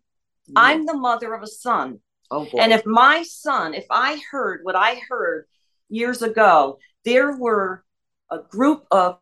[0.48, 0.54] Yeah.
[0.56, 2.00] I'm the mother of a son.
[2.32, 5.46] Oh, and if my son, if I heard what I heard
[5.88, 7.84] years ago, there were
[8.30, 9.18] a group of,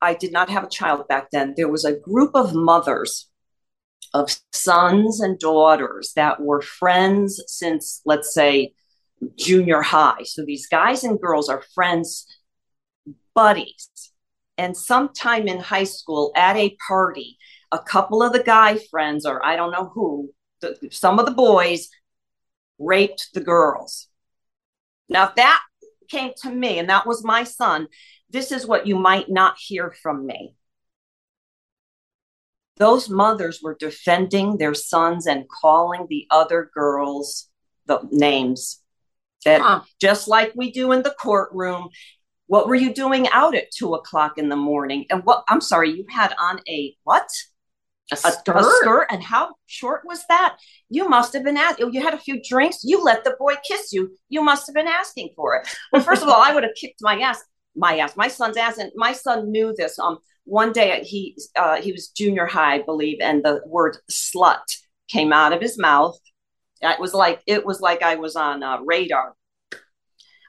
[0.00, 3.28] I did not have a child back then, there was a group of mothers
[4.14, 8.74] of sons and daughters that were friends since, let's say,
[9.36, 10.22] junior high.
[10.24, 12.26] So these guys and girls are friends,
[13.34, 13.88] buddies.
[14.58, 17.38] And sometime in high school at a party,
[17.70, 21.32] a couple of the guy friends, or I don't know who, the, some of the
[21.32, 21.88] boys
[22.78, 24.08] raped the girls.
[25.08, 25.62] Now, if that
[26.12, 27.88] came to me and that was my son,
[28.30, 30.54] this is what you might not hear from me.
[32.76, 37.48] Those mothers were defending their sons and calling the other girls
[37.86, 38.80] the names
[39.44, 39.80] that huh.
[40.00, 41.88] just like we do in the courtroom.
[42.46, 45.06] What were you doing out at two o'clock in the morning?
[45.10, 47.28] And what I'm sorry, you had on a what?
[48.12, 48.56] A skirt?
[48.56, 49.06] A, skirt.
[49.10, 50.56] And how short was that?
[50.88, 51.92] You must have been asking.
[51.92, 52.84] You had a few drinks.
[52.84, 54.16] You let the boy kiss you.
[54.28, 55.68] You must have been asking for it.
[55.92, 57.42] Well, first of all, I would have kicked my ass,
[57.76, 59.98] my ass, my son's ass, and my son knew this.
[59.98, 64.62] Um, one day he uh, he was junior high, I believe, and the word slut
[65.08, 66.18] came out of his mouth.
[66.80, 69.34] It was like it was like I was on uh, radar.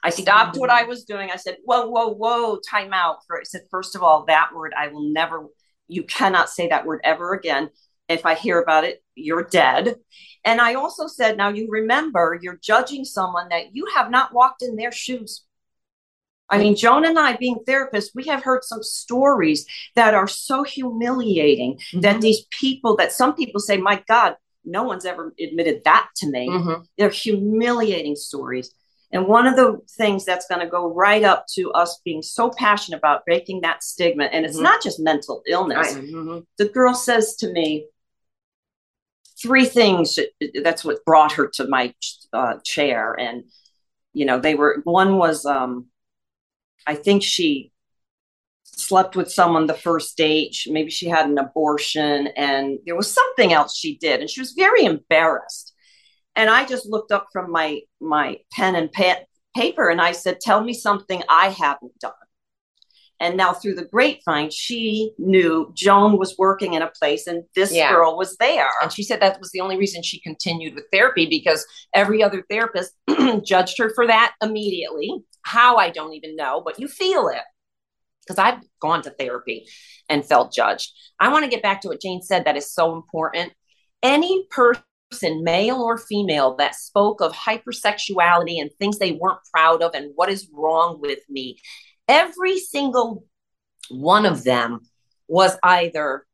[0.03, 1.29] I stopped what I was doing.
[1.31, 2.59] I said, "Whoa, whoa, whoa!
[2.69, 5.47] Time out!" For I said, first of all, that word I will never.
[5.87, 7.69] You cannot say that word ever again.
[8.09, 9.95] If I hear about it, you're dead.
[10.43, 14.61] And I also said, now you remember, you're judging someone that you have not walked
[14.61, 15.45] in their shoes.
[16.49, 19.65] I mean, Joan and I, being therapists, we have heard some stories
[19.95, 22.01] that are so humiliating mm-hmm.
[22.01, 26.29] that these people, that some people say, my God, no one's ever admitted that to
[26.29, 26.49] me.
[26.49, 26.83] Mm-hmm.
[26.97, 28.73] They're humiliating stories.
[29.13, 32.49] And one of the things that's going to go right up to us being so
[32.49, 34.63] passionate about breaking that stigma, and it's mm-hmm.
[34.63, 35.93] not just mental illness.
[35.93, 36.03] Right.
[36.03, 36.39] Mm-hmm.
[36.57, 37.87] The girl says to me,
[39.41, 40.17] three things.
[40.63, 41.93] That's what brought her to my
[42.31, 43.13] uh, chair.
[43.13, 43.43] And,
[44.13, 45.87] you know, they were, one was, um,
[46.87, 47.71] I think she
[48.63, 50.55] slept with someone the first date.
[50.55, 54.21] She, maybe she had an abortion and there was something else she did.
[54.21, 55.72] And she was very embarrassed.
[56.35, 59.21] And I just looked up from my, my pen and pa-
[59.55, 62.11] paper and I said, tell me something I haven't done.
[63.19, 67.73] And now through the grapevine, she knew Joan was working in a place and this
[67.73, 67.89] yeah.
[67.91, 68.67] girl was there.
[68.81, 72.43] And she said that was the only reason she continued with therapy because every other
[72.49, 72.91] therapist
[73.45, 75.23] judged her for that immediately.
[75.43, 77.43] How I don't even know, but you feel it.
[78.27, 79.67] Because I've gone to therapy
[80.09, 80.91] and felt judged.
[81.19, 83.53] I want to get back to what Jane said that is so important.
[84.01, 84.83] Any person
[85.21, 90.29] male or female, that spoke of hypersexuality and things they weren't proud of and what
[90.29, 91.57] is wrong with me.
[92.07, 93.25] Every single
[93.89, 94.81] one of them
[95.27, 96.25] was either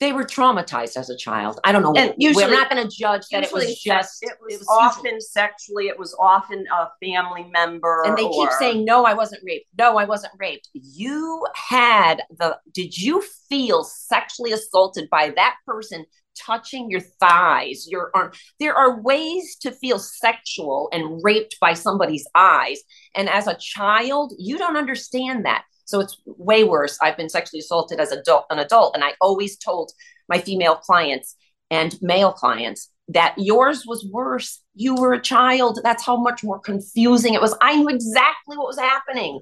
[0.00, 1.58] they were traumatized as a child.
[1.64, 1.92] I don't know.
[1.94, 4.22] And usually, we're not going to judge that it was just.
[4.22, 5.20] It was, it was often usually.
[5.20, 5.88] sexually.
[5.88, 8.02] It was often a family member.
[8.06, 9.66] And they or, keep saying, "No, I wasn't raped.
[9.76, 12.58] No, I wasn't raped." You had the.
[12.72, 16.04] Did you feel sexually assaulted by that person
[16.38, 18.32] touching your thighs, your arm.
[18.60, 22.78] There are ways to feel sexual and raped by somebody's eyes.
[23.14, 25.64] And as a child, you don't understand that.
[25.88, 26.98] So it's way worse.
[27.00, 29.90] I've been sexually assaulted as adult, an adult, and I always told
[30.28, 31.34] my female clients
[31.70, 34.62] and male clients that yours was worse.
[34.74, 35.80] You were a child.
[35.82, 37.56] That's how much more confusing it was.
[37.62, 39.40] I knew exactly what was happening.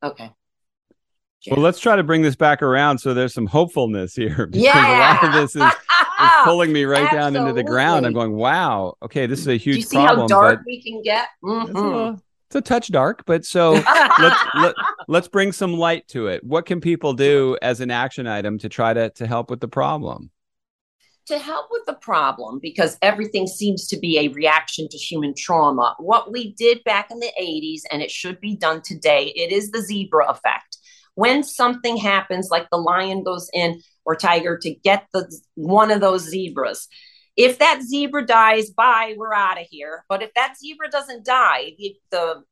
[0.00, 0.30] Okay.
[1.50, 4.46] Well, let's try to bring this back around so there's some hopefulness here.
[4.52, 4.78] Because yeah.
[4.78, 7.18] a lot of this is, is pulling me right Absolutely.
[7.18, 8.06] down into the ground.
[8.06, 10.20] I'm going, wow, okay, this is a huge Do you see problem.
[10.20, 11.26] how dark we can get?
[11.42, 12.20] Mm-hmm.
[12.54, 13.72] It's, a, touch dark, but so
[14.20, 14.74] let's, let,
[15.08, 16.44] let's bring some light to it.
[16.44, 19.68] What can people do as an action item to try to, to help with the
[19.68, 20.30] problem?
[21.26, 25.94] to help with the problem because everything seems to be a reaction to human trauma.
[25.98, 29.70] What we did back in the 80s, and it should be done today, it is
[29.70, 30.76] the zebra effect
[31.14, 36.00] when something happens, like the lion goes in or tiger to get the one of
[36.00, 36.88] those zebras.
[37.36, 40.04] If that zebra dies, bye, we're out of here.
[40.08, 42.44] But if that zebra doesn't die, the, the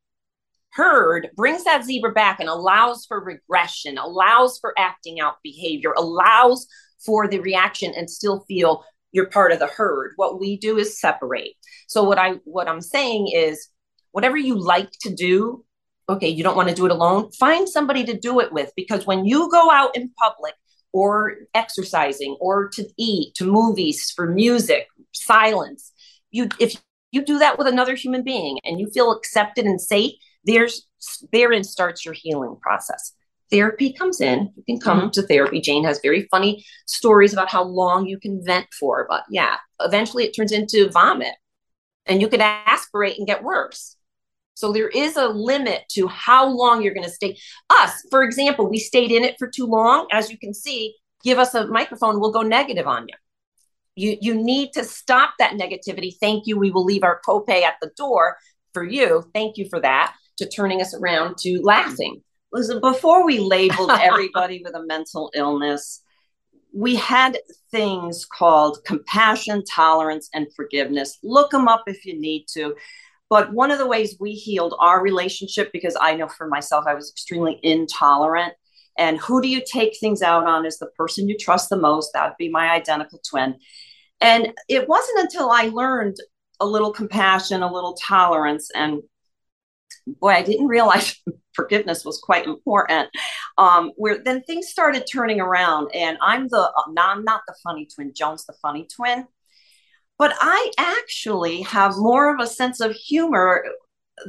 [0.72, 6.66] herd brings that zebra back and allows for regression, allows for acting out behavior, allows
[7.04, 10.12] for the reaction and still feel you're part of the herd.
[10.16, 11.52] What we do is separate.
[11.86, 13.68] So what I what I'm saying is
[14.12, 15.64] whatever you like to do,
[16.08, 19.06] okay, you don't want to do it alone, find somebody to do it with because
[19.06, 20.54] when you go out in public
[20.92, 25.92] or exercising or to eat, to movies, for music, silence,
[26.30, 26.76] you if
[27.10, 30.12] you do that with another human being and you feel accepted and safe,
[30.44, 30.86] there's
[31.32, 33.12] therein starts your healing process.
[33.50, 34.50] Therapy comes in.
[34.56, 35.10] You can come mm-hmm.
[35.10, 35.60] to therapy.
[35.60, 40.24] Jane has very funny stories about how long you can vent for, but yeah, eventually
[40.24, 41.34] it turns into vomit
[42.06, 43.96] and you could aspirate and get worse.
[44.54, 47.38] So there is a limit to how long you're going to stay.
[47.70, 50.06] Us, for example, we stayed in it for too long.
[50.12, 53.14] As you can see, give us a microphone, we'll go negative on you.
[53.94, 56.12] You, you need to stop that negativity.
[56.18, 56.58] Thank you.
[56.58, 58.36] We will leave our copay at the door
[58.72, 59.24] for you.
[59.34, 62.22] Thank you for that, to turning us around to laughing.
[62.52, 66.02] Listen, before we labeled everybody with a mental illness,
[66.74, 67.38] we had
[67.70, 71.18] things called compassion, tolerance, and forgiveness.
[71.22, 72.74] Look them up if you need to.
[73.32, 76.92] But one of the ways we healed our relationship, because I know for myself, I
[76.92, 78.52] was extremely intolerant.
[78.98, 82.12] And who do you take things out on is the person you trust the most.
[82.12, 83.56] That would be my identical twin.
[84.20, 86.18] And it wasn't until I learned
[86.60, 89.00] a little compassion, a little tolerance, and
[90.06, 91.18] boy, I didn't realize
[91.54, 93.08] forgiveness was quite important.
[93.56, 98.12] Um, where then things started turning around, and I'm the I'm not the funny twin.
[98.14, 99.26] Joan's the funny twin.
[100.22, 103.64] But I actually have more of a sense of humor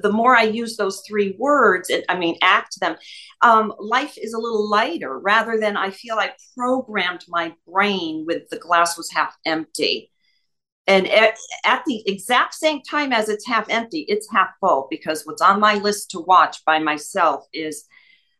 [0.01, 2.95] the more I use those three words, it, I mean, act them,
[3.43, 8.49] um, life is a little lighter rather than I feel I programmed my brain with
[8.49, 10.09] the glass was half empty.
[10.87, 15.27] and at, at, the exact same time as it's half empty, it's half full because
[15.27, 17.85] what's on my list to watch by myself is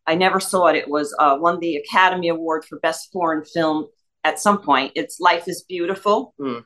[0.08, 0.76] I never saw it.
[0.76, 3.86] It was uh, won the Academy Award for Best Foreign Film
[4.24, 4.90] at some point.
[4.96, 6.34] It's Life is Beautiful.
[6.40, 6.64] Mm.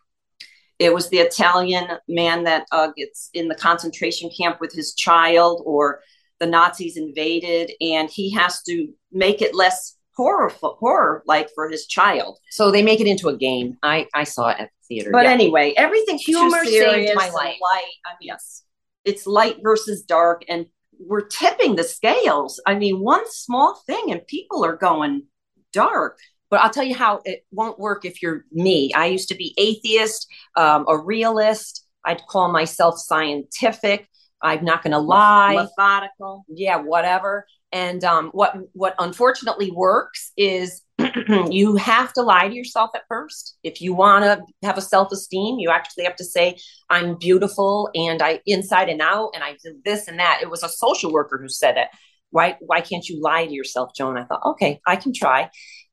[0.79, 5.63] It was the Italian man that uh, gets in the concentration camp with his child,
[5.65, 6.01] or
[6.39, 11.87] the Nazis invaded, and he has to make it less horror horror like for his
[11.87, 12.39] child.
[12.51, 13.79] So they make it into a game.
[13.83, 15.11] I I saw it at the theater.
[15.13, 15.33] But yeah.
[15.33, 17.59] anyway, everything humor saved my life.
[17.61, 17.93] Light.
[18.07, 18.65] I mean, yes,
[19.05, 20.67] it's light versus dark, and
[20.99, 22.61] we're tipping the scales.
[22.67, 25.25] I mean, one small thing, and people are going
[25.73, 26.19] dark.
[26.51, 28.93] But I'll tell you how it won't work if you're me.
[28.95, 30.27] I used to be atheist,
[30.57, 31.87] um, a realist.
[32.05, 34.09] I'd call myself scientific.
[34.41, 35.55] I'm not going to lie.
[35.55, 36.45] Methodical.
[36.49, 37.47] Yeah, whatever.
[37.73, 40.83] And um, what what unfortunately works is
[41.51, 43.59] you have to lie to yourself at first.
[43.63, 46.57] If you want to have a self esteem, you actually have to say,
[46.89, 50.63] "I'm beautiful and I inside and out, and I did this and that." It was
[50.63, 51.89] a social worker who said it.
[52.31, 54.17] Why why can't you lie to yourself, Joan?
[54.17, 55.51] I thought, okay, I can try.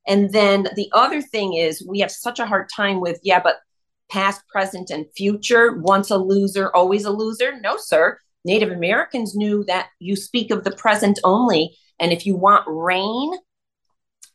[0.08, 3.58] And then the other thing is we have such a hard time with, yeah, but
[4.10, 5.78] past, present, and future.
[5.78, 7.60] Once a loser, always a loser.
[7.60, 8.20] No, sir.
[8.44, 11.76] Native Americans knew that you speak of the present only.
[12.00, 13.34] And if you want rain,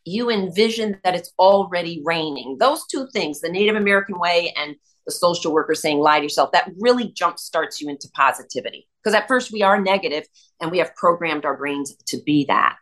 [0.04, 2.56] you envision that it's already raining.
[2.58, 4.74] Those two things, the Native American way and
[5.06, 8.88] the social worker saying lie to yourself, that really jump starts you into positivity.
[9.02, 10.24] Because at first we are negative
[10.60, 12.78] and we have programmed our brains to be that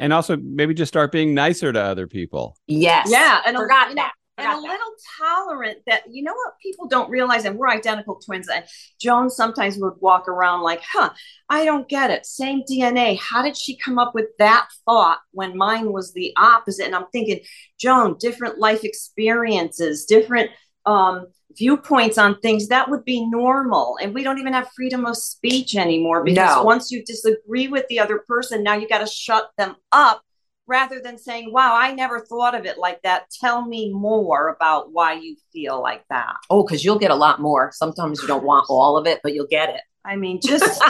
[0.00, 2.56] and also maybe just start being nicer to other people.
[2.66, 3.08] Yes.
[3.10, 3.40] Yeah.
[3.46, 4.12] And forgot a, that.
[4.38, 8.48] And a little tolerant that you know what people don't realize, and we're identical twins.
[8.48, 8.64] And
[8.98, 11.10] Joan sometimes would walk around like, huh,
[11.50, 12.24] I don't get it.
[12.24, 13.18] Same DNA.
[13.18, 16.86] How did she come up with that thought when mine was the opposite?
[16.86, 17.40] And I'm thinking,
[17.78, 20.50] Joan, different life experiences, different
[20.86, 21.26] um
[21.56, 23.98] viewpoints on things that would be normal.
[24.00, 26.62] And we don't even have freedom of speech anymore because no.
[26.62, 30.22] once you disagree with the other person now you got to shut them up
[30.66, 33.24] rather than saying wow i never thought of it like that.
[33.40, 36.34] Tell me more about why you feel like that.
[36.48, 37.70] Oh because you'll get a lot more.
[37.72, 39.80] Sometimes you don't want all of it but you'll get it.
[40.04, 40.82] I mean just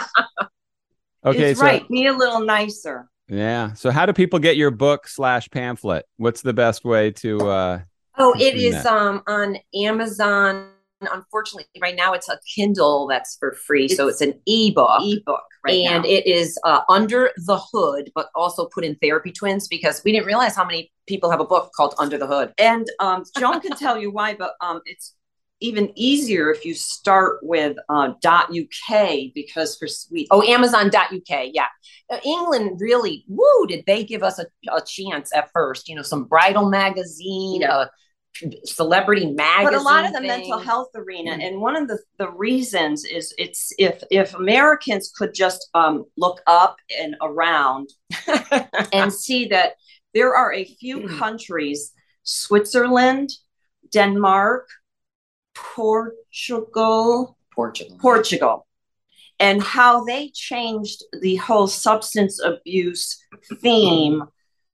[1.24, 3.08] okay so, right be a little nicer.
[3.28, 3.74] Yeah.
[3.74, 6.04] So how do people get your book slash pamphlet?
[6.16, 7.80] What's the best way to uh
[8.20, 10.68] Oh, it is um on Amazon.
[11.00, 15.00] Unfortunately, right now it's a Kindle that's for free, it's so it's an ebook.
[15.02, 16.08] Ebook, right and now.
[16.08, 20.26] it is uh, under the hood, but also put in Therapy Twins because we didn't
[20.26, 22.52] realize how many people have a book called Under the Hood.
[22.58, 25.14] And um, Joan can tell you why, but um, it's
[25.60, 31.66] even easier if you start with uh, .uk because for sweet oh Amazon.uk yeah
[32.10, 36.02] uh, England really woo did they give us a, a chance at first you know
[36.02, 37.76] some bridal magazine yeah.
[37.76, 37.86] Uh,
[38.64, 40.28] celebrity magazine but a lot of the thing.
[40.28, 41.40] mental health arena mm-hmm.
[41.40, 46.40] and one of the, the reasons is it's if if americans could just um, look
[46.46, 47.90] up and around
[48.92, 49.72] and see that
[50.14, 51.18] there are a few mm-hmm.
[51.18, 53.30] countries switzerland
[53.90, 54.68] denmark
[55.54, 58.66] portugal portugal portugal
[59.38, 63.22] and how they changed the whole substance abuse
[63.60, 64.22] theme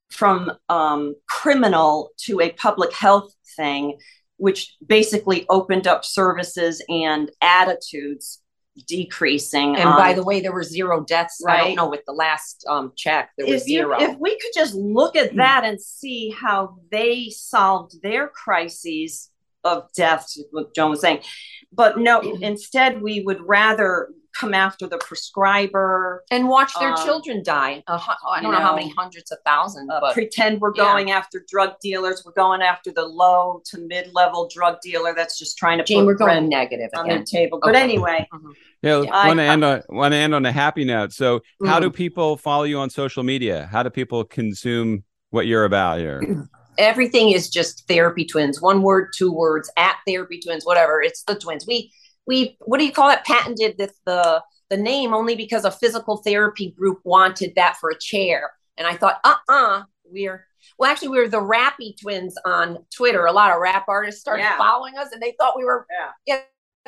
[0.09, 3.97] from um, criminal to a public health thing,
[4.37, 8.41] which basically opened up services and attitudes
[8.87, 9.75] decreasing.
[9.75, 11.41] And um, by the way, there were zero deaths.
[11.43, 11.59] Right?
[11.59, 13.99] I don't know with the last um, check, there was zero.
[13.99, 15.37] if we could just look at hmm.
[15.37, 19.29] that and see how they solved their crises
[19.63, 21.21] of death, what Joan was saying.
[21.71, 27.41] But no, instead, we would rather come after the prescriber and watch their um, children
[27.43, 27.83] die.
[27.87, 27.99] Uh,
[28.29, 29.89] I don't know, know, how many hundreds of thousands.
[29.91, 31.17] Uh, but, pretend we're going yeah.
[31.17, 32.23] after drug dealers.
[32.25, 35.99] We're going after the low to mid level drug dealer that's just trying to Jane,
[35.99, 37.19] put we're going negative on again.
[37.19, 37.59] the table.
[37.61, 37.83] But okay.
[37.83, 38.51] anyway, mm-hmm.
[38.81, 39.27] yeah, yeah.
[39.27, 41.13] want to end on want to end on a happy note.
[41.13, 41.67] So, mm-hmm.
[41.67, 43.67] how do people follow you on social media?
[43.71, 46.21] How do people consume what you're about here?
[46.77, 48.61] Everything is just therapy twins.
[48.61, 49.71] One word, two words.
[49.77, 51.01] At therapy twins, whatever.
[51.01, 51.65] It's the twins.
[51.67, 51.91] We
[52.27, 56.17] we what do you call it patented the the the name only because a physical
[56.17, 60.45] therapy group wanted that for a chair and i thought uh-uh we're
[60.77, 64.43] well actually we were the rappy twins on twitter a lot of rap artists started
[64.43, 64.57] yeah.
[64.57, 65.87] following us and they thought we were
[66.27, 66.41] yeah.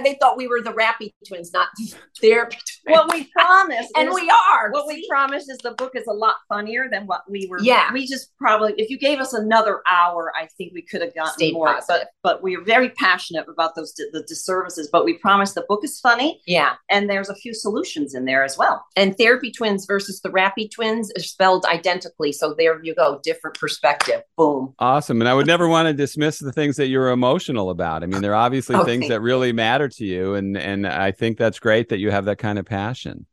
[0.06, 1.68] They thought we were the Rappy twins, not
[2.22, 2.98] therapy twins.
[2.98, 4.72] What we promised, and is- we are.
[4.72, 4.96] What see?
[4.96, 7.60] we promised is the book is a lot funnier than what we were.
[7.62, 7.92] Yeah.
[7.94, 11.34] we just probably if you gave us another hour, I think we could have gotten
[11.34, 11.68] Stayed more.
[11.74, 12.08] positive.
[12.24, 14.88] But but we are very passionate about those di- the disservices.
[14.92, 16.74] But we promised the book is funny, yeah.
[16.90, 18.86] and there's a few solutions in there as well.
[18.96, 22.32] And therapy twins versus the Rappy twins are spelled identically.
[22.32, 24.22] So there you go, different perspective.
[24.38, 24.74] Boom.
[24.80, 25.22] Awesome.
[25.22, 28.04] And I would never want to dismiss the things that you're emotional about.
[28.04, 30.36] I mean, there are obviously Oh, things that really matter to you.
[30.36, 33.26] And and I think that's great that you have that kind of passion.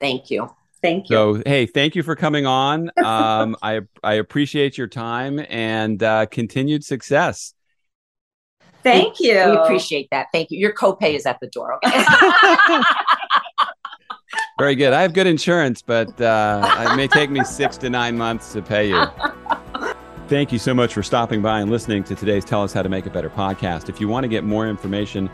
[0.00, 0.54] Thank you.
[0.82, 1.16] Thank you.
[1.16, 2.90] So hey, thank you for coming on.
[3.04, 7.54] Um, I I appreciate your time and uh, continued success.
[8.82, 9.34] Thank you.
[9.34, 10.26] We appreciate that.
[10.32, 10.58] Thank you.
[10.58, 11.78] Your copay is at the door.
[11.84, 12.04] Okay.
[14.58, 14.92] Very good.
[14.92, 18.62] I have good insurance, but uh, it may take me six to nine months to
[18.62, 19.06] pay you.
[20.28, 22.88] Thank you so much for stopping by and listening to today's Tell Us How to
[22.88, 23.88] Make It Better podcast.
[23.88, 25.28] If you want to get more information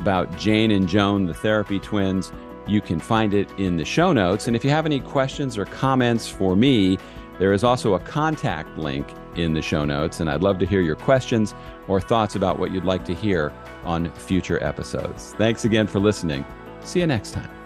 [0.00, 2.32] about Jane and Joan, the therapy twins,
[2.66, 4.46] you can find it in the show notes.
[4.46, 6.98] And if you have any questions or comments for me,
[7.38, 10.20] there is also a contact link in the show notes.
[10.20, 11.54] And I'd love to hear your questions
[11.88, 13.52] or thoughts about what you'd like to hear
[13.84, 15.34] on future episodes.
[15.38, 16.44] Thanks again for listening.
[16.82, 17.59] See you next time.